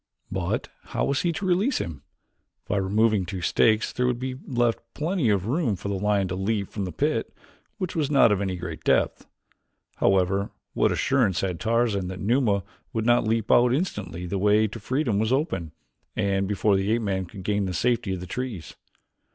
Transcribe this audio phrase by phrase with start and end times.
[0.31, 2.01] But how was he to release him?
[2.67, 6.35] By removing two stakes there would be left plenty of room for the lion to
[6.35, 7.31] leap from the pit,
[7.77, 9.27] which was not of any great depth.
[9.97, 14.79] However, what assurance had Tarzan that Numa would not leap out instantly the way to
[14.79, 15.71] freedom was open,
[16.15, 18.73] and before the ape man could gain the safety of the trees?